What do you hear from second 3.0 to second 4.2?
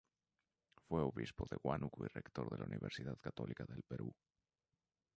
Católica del Perú.